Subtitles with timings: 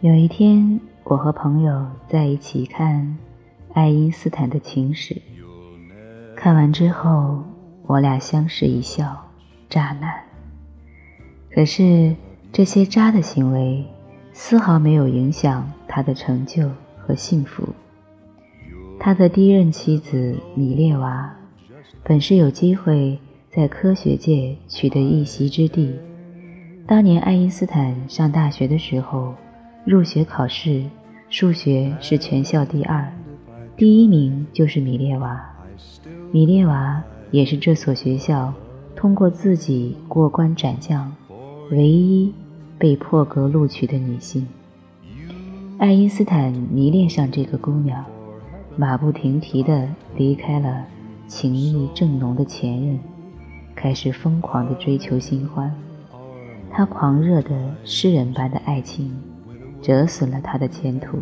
[0.00, 3.18] 有一天，我和朋友在一起看
[3.72, 5.20] 爱因斯坦的情史，
[6.36, 7.42] 看完之后，
[7.82, 9.28] 我俩相视一笑，
[9.68, 10.14] 渣男。
[11.50, 12.14] 可是
[12.52, 13.84] 这些渣的行为，
[14.32, 17.68] 丝毫没有影响他的成就和幸福。
[19.00, 21.28] 他的第一任妻子米列娃，
[22.04, 23.18] 本是有机会
[23.50, 25.98] 在科学界取得一席之地。
[26.86, 29.34] 当年爱因斯坦上大学的时候。
[29.88, 30.84] 入学考试，
[31.30, 33.10] 数学是全校第二，
[33.74, 35.42] 第一名就是米列娃。
[36.30, 38.52] 米列娃也是这所学校
[38.94, 41.10] 通过自己过关斩将，
[41.70, 42.34] 唯一
[42.78, 44.46] 被破格录取的女性。
[45.78, 48.04] 爱因斯坦迷恋上这个姑娘，
[48.76, 50.84] 马不停蹄地离开了
[51.26, 52.98] 情意正浓的前任，
[53.74, 55.74] 开始疯狂地追求新欢。
[56.70, 59.18] 他狂热的诗人般的爱情。
[59.80, 61.18] 折损了他的前途，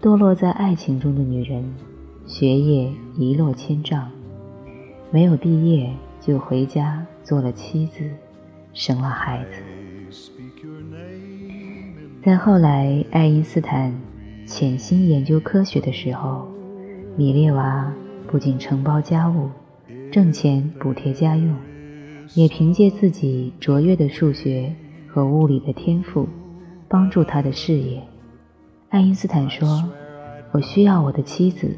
[0.00, 1.64] 堕落在爱情中的女人，
[2.26, 4.10] 学业一落千丈，
[5.10, 8.08] 没有毕业就回家做了妻子，
[8.72, 9.62] 生了孩子。
[12.22, 13.92] 在后来，爱因斯坦
[14.46, 16.46] 潜心研究科学的时候，
[17.16, 17.92] 米列娃
[18.26, 19.48] 不仅承包家务，
[20.10, 21.54] 挣钱补贴家用，
[22.34, 24.74] 也凭借自己卓越的数学
[25.08, 26.28] 和物理的天赋。
[26.92, 28.02] 帮助他的事业，
[28.90, 29.82] 爱因斯坦说
[30.52, 31.74] ：“我需要我的妻子，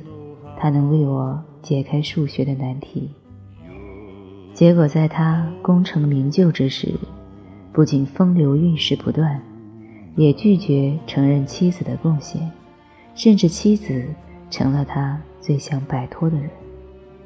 [0.59, 3.09] 她能为我解开数学的难题。”
[4.53, 6.93] 结果，在他功成名就之时，
[7.73, 9.41] 不仅风流韵事不断，
[10.17, 12.51] 也拒绝承认妻子的贡献，
[13.15, 14.05] 甚至妻子
[14.51, 16.51] 成了他最想摆脱的人。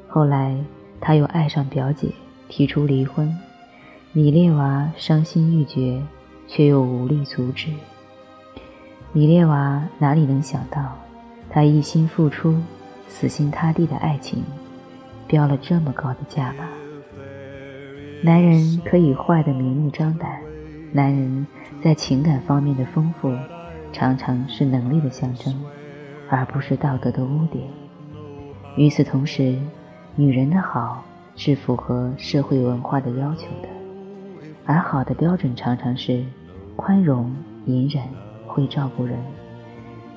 [0.07, 0.55] 后来，
[1.01, 2.09] 他又爱上表姐，
[2.49, 3.35] 提出离婚，
[4.13, 5.99] 米列娃伤心欲绝。
[6.49, 7.69] 却又无力阻止。
[9.13, 10.97] 米列娃哪里能想到，
[11.49, 12.55] 他一心付出、
[13.07, 14.43] 死心塌地的爱情，
[15.27, 16.65] 标了这么高的价码。
[18.23, 20.41] 男人可以坏得明目张胆，
[20.91, 21.45] 男人
[21.83, 23.31] 在情感方面的丰富，
[23.93, 25.55] 常常是能力的象征，
[26.29, 27.63] 而不是道德的污点。
[28.75, 29.55] 与此同时，
[30.15, 31.03] 女人的好
[31.35, 33.69] 是符合社会文化的要求的，
[34.65, 36.23] 而好的标准常常是。
[36.79, 37.29] 宽容、
[37.65, 38.01] 隐忍、
[38.47, 39.19] 会照顾人，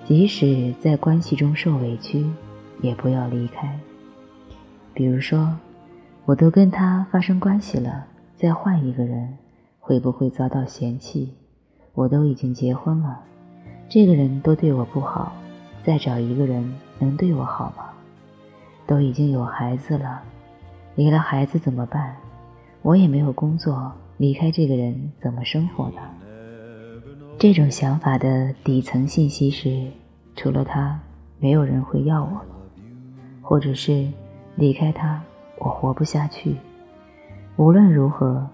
[0.04, 2.24] 即使在关系中受委屈，
[2.80, 3.76] 也不要离开。
[4.94, 5.52] 比如说，
[6.24, 8.06] 我都跟他发生关系了，
[8.36, 9.36] 再换一个人，
[9.80, 11.34] 会不会遭到嫌弃？
[11.94, 13.18] 我都已经结婚了，
[13.88, 15.32] 这个人都对我不好，
[15.82, 17.86] 再找一个人能对我好吗？
[18.86, 20.22] 都已经有孩子了，
[20.94, 22.14] 离了孩子怎么办？
[22.82, 26.00] 我也没有工作，离开这个人怎么生活呢？
[27.42, 29.88] 这种想法的底层信息是：
[30.36, 30.96] 除了他，
[31.40, 32.46] 没有人会要我了，
[33.42, 34.06] 或者是
[34.54, 35.20] 离开他，
[35.58, 36.54] 我活不下去。
[37.56, 38.48] 无论如何，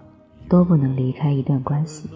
[0.49, 2.09] 都不能离开一段关系。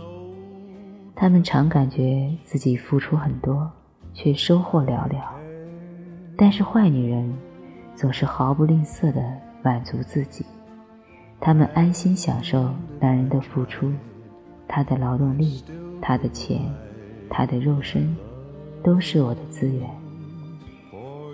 [1.14, 3.70] 他们常感觉自己付出很多，
[4.14, 5.20] 却收获寥寥。
[6.38, 7.30] 但是坏女人
[7.94, 9.22] 总是毫不吝啬地
[9.62, 10.42] 满足自己，
[11.38, 13.92] 她们安心享受男人的付出，
[14.66, 15.62] 他的劳动力。
[16.02, 16.60] 他的钱，
[17.30, 18.14] 他的肉身，
[18.82, 19.88] 都是我的资源。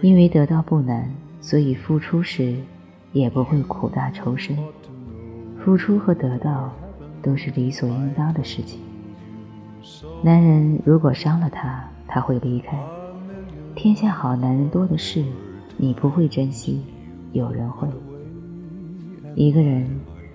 [0.03, 2.57] 因为得到不难，所以付出时
[3.13, 4.57] 也不会苦大仇深。
[5.59, 6.71] 付出和得到
[7.21, 8.81] 都是理所应当的事情。
[10.23, 12.79] 男人如果伤了他，他会离开。
[13.75, 15.25] 天下好男人多的是，
[15.77, 16.83] 你不会珍惜，
[17.33, 17.89] 有人会。
[19.35, 19.89] 一个人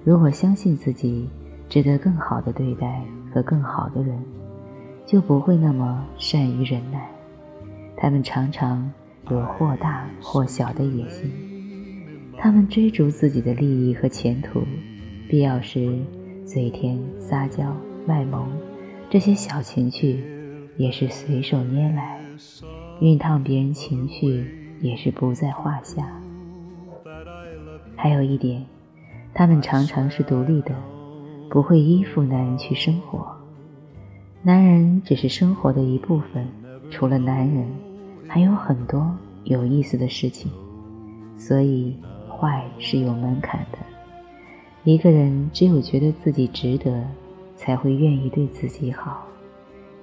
[0.04, 1.30] 如果相信自己
[1.70, 3.04] 值得更好的对待。
[3.34, 4.16] 和更好的人，
[5.08, 7.10] 就不会那么善于忍耐。
[7.98, 8.92] 他们常常
[9.32, 11.32] 有或大或小的野心，
[12.38, 14.62] 他们追逐自己的利益和前途，
[15.28, 15.98] 必要时
[16.46, 17.76] 嘴甜、撒娇、
[18.06, 18.48] 卖萌，
[19.10, 20.24] 这些小情趣
[20.78, 22.20] 也是随手拈来，
[23.02, 24.46] 熨烫别人情绪
[24.80, 26.08] 也是不在话下。
[27.96, 28.64] 还有一点，
[29.34, 30.76] 他们常常是独立的。
[31.50, 33.33] 不会依附男人去生活，
[34.46, 36.46] 男人只是生活的一部分。
[36.92, 37.66] 除了男人，
[38.28, 39.10] 还有很多
[39.46, 40.52] 有意思的事情。
[41.38, 41.96] 所以，
[42.30, 43.78] 坏是有门槛的。
[44.84, 47.08] 一个人只有觉得自己值得，
[47.56, 49.26] 才会愿意对自己好，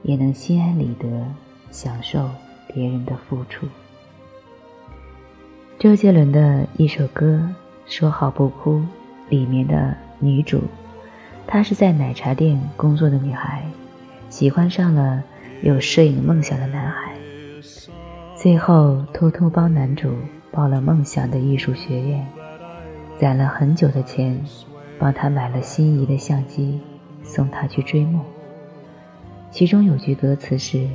[0.02, 1.26] 也能心安理得
[1.70, 2.26] 享受
[2.72, 3.66] 别人的付出。
[5.78, 7.46] 周杰伦的一首歌
[7.94, 8.76] 《说好不哭》
[9.28, 10.62] 里面的女主。
[11.46, 13.64] 她是在奶茶店工作的女孩，
[14.30, 15.24] 喜欢上了
[15.60, 17.12] 有摄影梦想的男孩，
[18.36, 20.14] 最后偷偷帮男主
[20.52, 22.24] 报了梦想的艺术学院，
[23.18, 24.40] 攒了很久的钱，
[25.00, 26.80] 帮他买了心仪的相机，
[27.24, 28.24] 送他去追梦。
[29.50, 30.86] 其中有句歌词是：“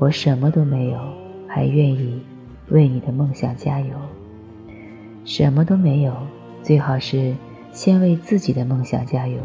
[0.00, 0.98] 我什么都没有，
[1.46, 2.20] 还愿意
[2.70, 3.94] 为你的梦想加油。”
[5.24, 6.12] 什么都没有，
[6.60, 7.36] 最好是
[7.72, 9.38] 先为自己的梦想加油。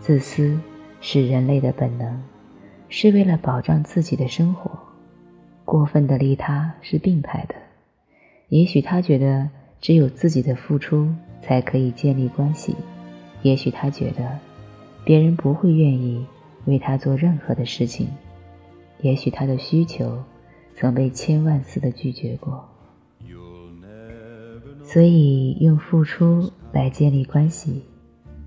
[0.00, 0.58] 自私
[1.02, 2.22] 是人类的本能，
[2.88, 4.70] 是为了保障自己的生活。
[5.64, 7.54] 过分的利他是病态的。
[8.48, 9.50] 也许他觉得
[9.80, 11.12] 只有自己的付出
[11.42, 12.76] 才可以建立关系，
[13.42, 14.38] 也许他觉得
[15.04, 16.24] 别人不会愿意
[16.64, 18.08] 为他做任何的事情，
[19.00, 20.22] 也许他的需求
[20.74, 22.68] 曾被千万次的拒绝过。
[24.84, 27.82] 所以用付出来建立关系，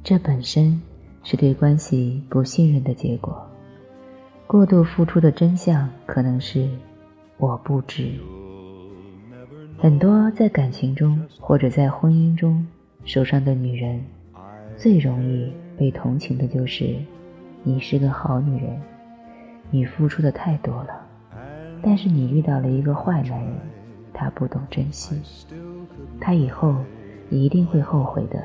[0.04, 0.82] 这本身。
[1.22, 3.49] 是对关系不信任的结果。
[4.50, 6.68] 过度付出的真相可能是
[7.38, 8.14] 我不值。
[9.78, 12.66] 很多在感情中或者在婚姻中
[13.06, 14.04] 受伤的女人，
[14.76, 16.96] 最容易被同情的就是
[17.62, 18.82] 你是个好女人，
[19.70, 21.00] 你付出的太多了，
[21.84, 23.56] 但是你遇到了一个坏男人，
[24.12, 25.22] 他不懂珍惜，
[26.20, 26.76] 他以后
[27.30, 28.44] 一定会后悔的。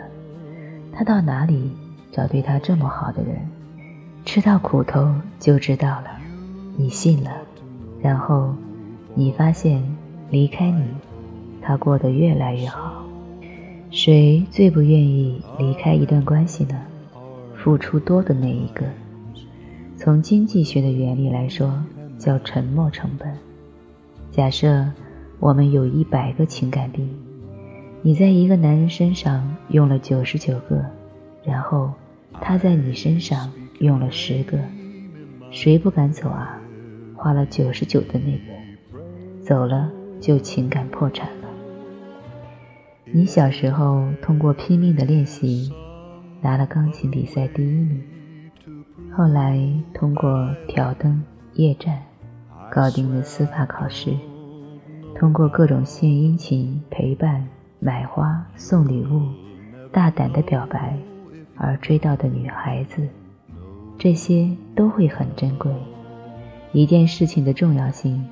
[0.92, 1.72] 他到哪里？
[2.12, 3.36] 找对他这么好的人，
[4.24, 6.06] 吃到苦头就知道了。
[6.76, 7.30] 你信了，
[8.00, 8.54] 然后
[9.14, 9.82] 你发现
[10.30, 10.82] 离开你，
[11.62, 13.04] 他过得越来越好。
[13.90, 16.80] 谁最不愿意离开一段关系呢？
[17.54, 18.84] 付出多的那一个。
[19.96, 21.72] 从经济学的原理来说，
[22.18, 23.36] 叫沉没成本。
[24.32, 24.90] 假设
[25.38, 27.06] 我们有一百个情感币，
[28.02, 30.84] 你在一个男人身上用了九十九个，
[31.44, 31.92] 然后。
[32.40, 34.58] 他在你身上用了十个，
[35.50, 36.60] 谁不敢走啊？
[37.16, 39.90] 花了九十九的那个，走了
[40.20, 41.48] 就情感破产了。
[43.04, 45.72] 你小时候通过拼命的练习，
[46.40, 48.02] 拿了钢琴比赛第一名，
[49.12, 49.60] 后来
[49.92, 51.22] 通过挑灯
[51.54, 52.02] 夜战，
[52.70, 54.14] 搞定了司法考试，
[55.16, 57.46] 通过各种献殷勤、陪伴、
[57.80, 59.22] 买花、送礼物，
[59.92, 60.96] 大胆的表白。
[61.56, 63.08] 而追到的女孩子，
[63.98, 65.72] 这些都会很珍贵。
[66.72, 68.26] 一件事情的重要性，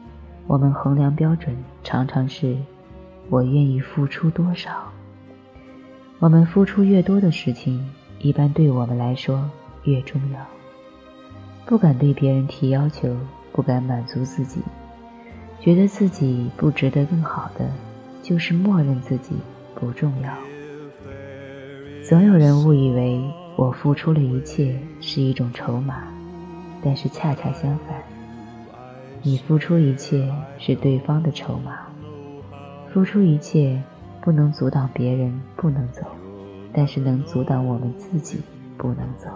[0.47, 2.57] 我们衡量标准常常是
[3.31, 4.71] 我愿意付出多少。
[6.19, 7.89] 我们付出越多的事情，
[8.21, 9.49] 一般对我们来说
[9.85, 10.41] 越重要。
[11.65, 13.17] 不敢对别人提要求，
[13.53, 14.61] 不敢满足自己，
[15.61, 17.71] 觉得自己不值得更好的，
[18.23, 19.37] 就是默认自己
[19.75, 20.33] 不重要。
[22.05, 23.23] 总有人误以为
[23.57, 26.05] 我付出了一切是一种筹码，
[26.83, 28.03] 但是恰恰相反，
[29.23, 31.81] 你付出一切是对方的筹码。
[32.93, 33.83] 付出一切
[34.21, 36.03] 不能阻挡别人不能走，
[36.73, 38.41] 但是能阻挡我们自己
[38.77, 39.29] 不能走。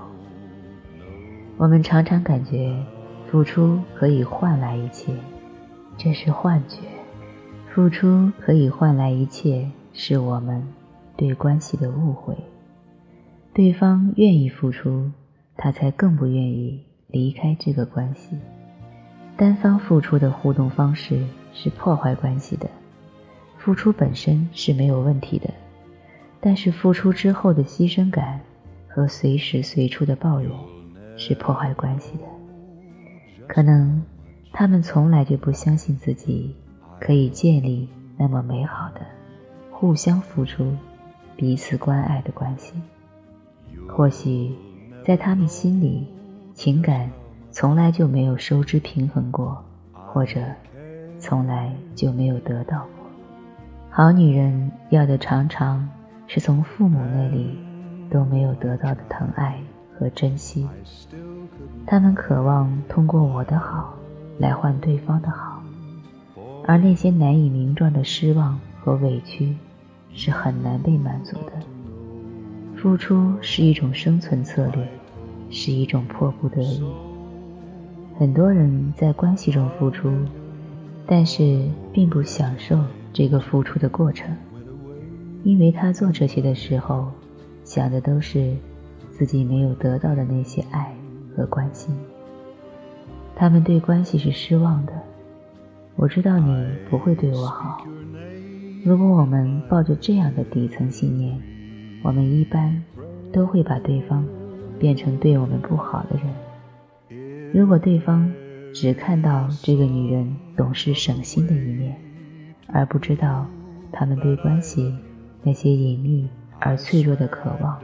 [1.57, 2.75] 我们常常感觉
[3.31, 5.15] 付出可以换来一切，
[5.97, 6.79] 这是幻觉。
[7.75, 10.67] 付出可以换来一切，是我们
[11.17, 12.35] 对关系的误会。
[13.57, 15.11] 对方愿意付出，
[15.57, 18.37] 他才更不愿意离开这个关系。
[19.35, 22.69] 单方付出的互动方式是破坏关系的。
[23.57, 25.55] 付出本身是没有问题的，
[26.39, 28.43] 但是付出之后的牺牲感
[28.89, 30.51] 和随时随处的抱怨
[31.17, 32.25] 是破坏关系的。
[33.47, 34.05] 可能
[34.53, 36.55] 他们从来就不相信自己
[37.01, 39.01] 可以建立那么美好的
[39.71, 40.77] 互相付出、
[41.37, 42.75] 彼此关爱的关系。
[43.89, 44.53] 或许，
[45.05, 46.07] 在他们心里，
[46.55, 47.11] 情感
[47.51, 50.41] 从来就没有收支平衡过，或者
[51.19, 53.07] 从来就没有得到过。
[53.91, 55.89] 好女人要的常常
[56.27, 57.59] 是从父母那里
[58.11, 59.59] 都没有得到的疼爱
[59.99, 60.69] 和珍惜。
[61.87, 63.95] 他们渴望通过我的好
[64.39, 65.63] 来换对方的好，
[66.67, 69.57] 而那些难以名状的失望和委屈
[70.13, 71.53] 是很难被满足的。
[72.77, 74.87] 付出是一种生存策略，
[75.51, 76.85] 是一种迫不得已。
[78.19, 80.13] 很多人在关系中付出，
[81.07, 82.79] 但是并不享受
[83.15, 84.37] 这个付出的过程，
[85.43, 87.11] 因为他做这些的时候，
[87.65, 88.55] 想的都是
[89.11, 90.95] 自己没有得到的那些爱
[91.35, 91.97] 和关心。
[93.35, 94.93] 他们对关系是失望的。
[95.97, 97.83] 我知道你不会对我好。
[98.85, 101.56] 如果我们抱着这样的底层信念。
[102.07, 102.85] 我们一般
[103.33, 104.25] 都会把对方
[104.79, 107.53] 变成对我们不好的人。
[107.53, 108.33] 如果对方
[108.73, 111.97] 只看到这个女人懂事省心的一面，
[112.69, 113.45] 而不知道
[113.91, 114.95] 他们对关系
[115.43, 116.29] 那些隐秘
[116.61, 117.77] 而脆弱的渴望，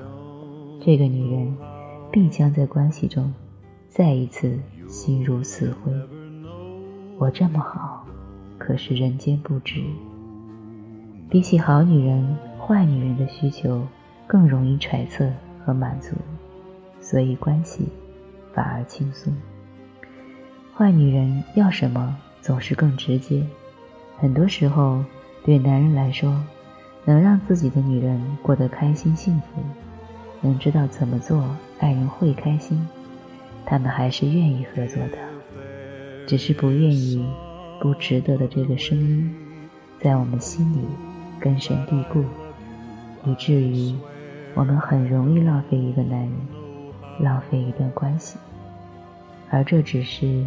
[0.80, 1.56] 这个女人
[2.12, 3.34] 必将在关系中
[3.88, 5.92] 再一次心如死灰。
[7.18, 8.06] 我这么好，
[8.56, 9.82] 可是人间不值。
[11.28, 13.84] 比起好女人，坏女人的需求
[14.32, 15.30] 更容易揣测
[15.62, 16.16] 和满足，
[17.02, 17.86] 所以关系
[18.54, 19.30] 反而轻松。
[20.74, 23.46] 坏女人要什么总是更直接，
[24.16, 25.04] 很多时候
[25.44, 26.42] 对男人来说，
[27.04, 29.60] 能让自己的女人过得开心幸福，
[30.40, 31.44] 能知道怎么做
[31.78, 32.88] 爱人会开心，
[33.66, 35.18] 他们还是愿意合作的，
[36.26, 37.22] 只是不愿意
[37.82, 39.30] 不值得的这个声音，
[40.00, 40.78] 在我们心里
[41.38, 42.24] 根深蒂固，
[43.26, 43.94] 以至于
[44.54, 46.32] 我们很容易浪费一个男人，
[47.20, 48.38] 浪费一段关系，
[49.50, 50.44] 而这只是。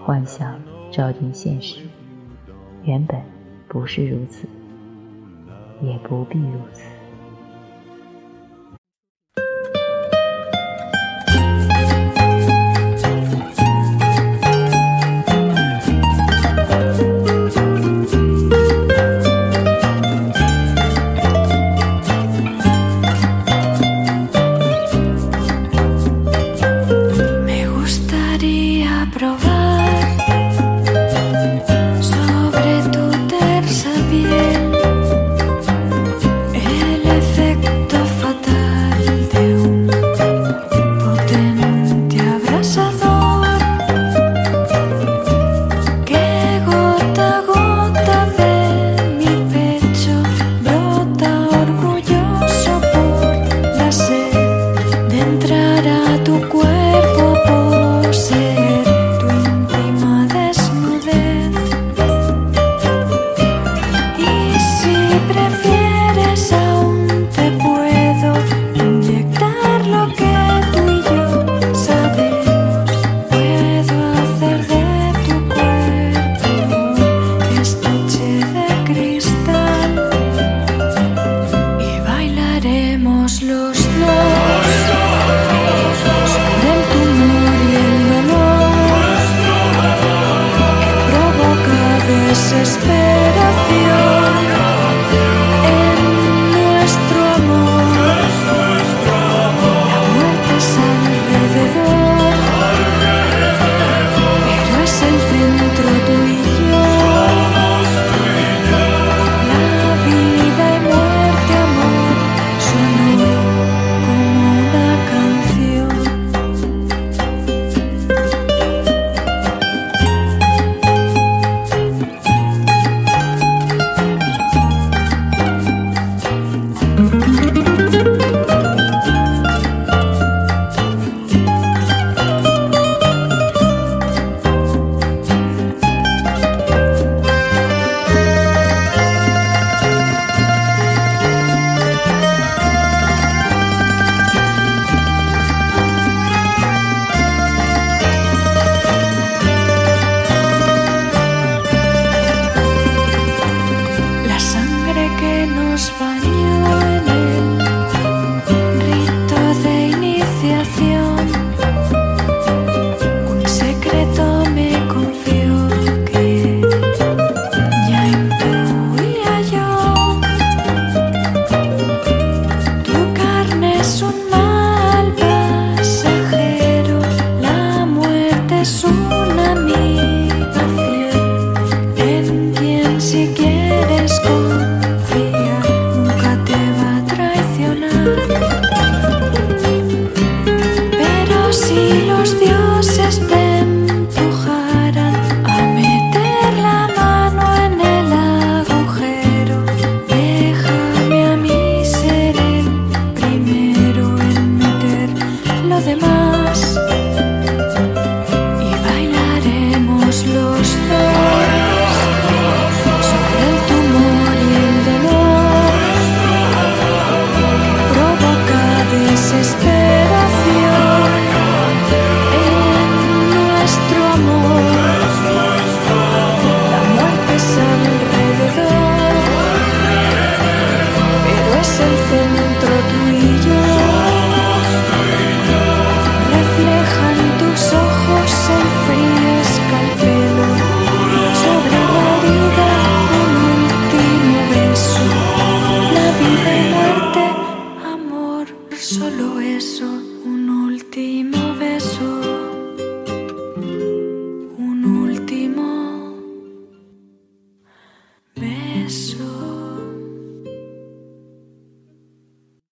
[0.00, 0.58] 幻想
[0.90, 1.82] 照进现实，
[2.82, 3.20] 原本
[3.68, 4.48] 不是如此，
[5.82, 6.87] 也不必如此。